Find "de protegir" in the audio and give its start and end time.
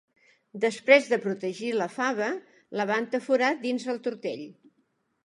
1.11-1.69